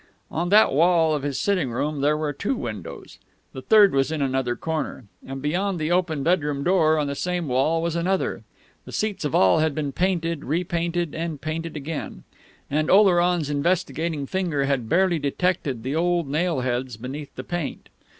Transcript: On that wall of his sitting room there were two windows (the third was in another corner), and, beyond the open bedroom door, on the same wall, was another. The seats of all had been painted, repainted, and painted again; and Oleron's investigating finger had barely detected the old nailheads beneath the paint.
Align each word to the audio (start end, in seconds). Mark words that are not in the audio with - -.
On 0.31 0.49
that 0.49 0.73
wall 0.73 1.13
of 1.13 1.21
his 1.21 1.37
sitting 1.39 1.69
room 1.69 2.01
there 2.01 2.17
were 2.17 2.33
two 2.33 2.55
windows 2.55 3.19
(the 3.53 3.61
third 3.61 3.93
was 3.93 4.11
in 4.11 4.19
another 4.19 4.55
corner), 4.55 5.03
and, 5.27 5.43
beyond 5.43 5.77
the 5.77 5.91
open 5.91 6.23
bedroom 6.23 6.63
door, 6.63 6.97
on 6.97 7.05
the 7.05 7.13
same 7.13 7.47
wall, 7.47 7.83
was 7.83 7.95
another. 7.95 8.41
The 8.85 8.93
seats 8.93 9.25
of 9.25 9.35
all 9.35 9.59
had 9.59 9.75
been 9.75 9.91
painted, 9.91 10.43
repainted, 10.43 11.13
and 11.13 11.39
painted 11.39 11.77
again; 11.77 12.23
and 12.67 12.89
Oleron's 12.89 13.51
investigating 13.51 14.25
finger 14.25 14.65
had 14.65 14.89
barely 14.89 15.19
detected 15.19 15.83
the 15.83 15.95
old 15.95 16.27
nailheads 16.27 16.97
beneath 16.99 17.35
the 17.35 17.43
paint. 17.43 17.87